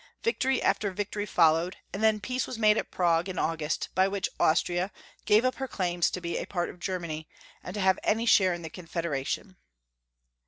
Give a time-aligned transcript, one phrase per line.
[0.23, 4.29] Victory after victoiy followed, and then peace was made at Prague, in August, by which
[4.39, 4.91] Austria
[5.25, 7.27] gave up her claims to be a part of Germany,
[7.63, 9.57] and to have any share in the Confederation.